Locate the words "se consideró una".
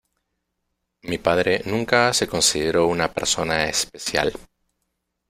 2.11-3.13